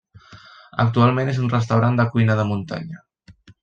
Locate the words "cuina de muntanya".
2.17-3.09